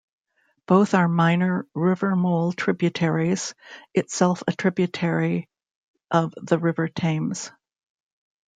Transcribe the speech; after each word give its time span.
Both 0.65 0.95
are 0.95 1.07
minor 1.07 1.67
River 1.75 2.15
Mole 2.15 2.53
tributaries, 2.53 3.53
itself 3.93 4.41
a 4.47 4.51
tributary 4.51 5.47
of 6.09 6.33
the 6.41 6.57
River 6.57 6.87
Thames. 6.87 7.51